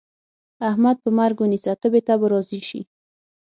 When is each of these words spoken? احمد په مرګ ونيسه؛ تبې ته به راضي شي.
احمد 0.69 0.97
په 1.03 1.09
مرګ 1.17 1.37
ونيسه؛ 1.41 1.73
تبې 1.81 2.01
ته 2.07 2.13
به 2.19 2.27
راضي 2.31 2.61
شي. 2.69 2.81